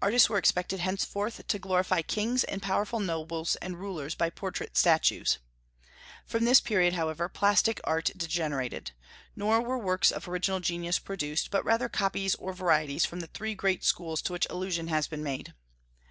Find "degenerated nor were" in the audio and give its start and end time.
8.16-9.76